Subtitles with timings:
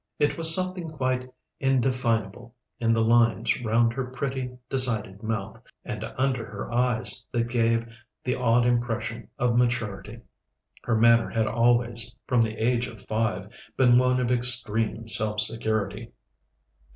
[0.17, 1.29] It was something quite
[1.59, 7.87] indefinable in the lines round her pretty, decided mouth, and under her eyes that gave
[8.23, 10.21] the odd impression of maturity.
[10.81, 16.11] Her manner had always, from the age of five, been one of extreme self security.